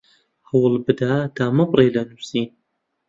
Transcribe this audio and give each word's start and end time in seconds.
هەوڵ 0.49 0.73
بدە 0.85 1.11
دامەبڕێ 1.35 1.87
لە 1.95 2.01
نووسین 2.09 2.47